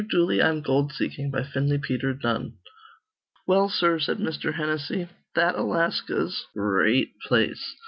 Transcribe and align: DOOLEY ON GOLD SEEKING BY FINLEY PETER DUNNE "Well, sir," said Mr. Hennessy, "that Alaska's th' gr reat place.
DOOLEY 0.09 0.41
ON 0.41 0.61
GOLD 0.61 0.91
SEEKING 0.93 1.29
BY 1.29 1.43
FINLEY 1.43 1.77
PETER 1.77 2.15
DUNNE 2.15 2.53
"Well, 3.45 3.69
sir," 3.69 3.99
said 3.99 4.17
Mr. 4.17 4.55
Hennessy, 4.55 5.09
"that 5.35 5.53
Alaska's 5.53 6.47
th' 6.51 6.53
gr 6.55 6.81
reat 6.81 7.11
place. 7.27 7.75